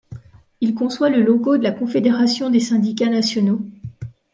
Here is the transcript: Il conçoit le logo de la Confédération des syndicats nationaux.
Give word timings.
Il 0.61 0.73
conçoit 0.73 1.11
le 1.11 1.21
logo 1.21 1.59
de 1.59 1.63
la 1.63 1.69
Confédération 1.69 2.49
des 2.49 2.59
syndicats 2.59 3.07
nationaux. 3.11 3.61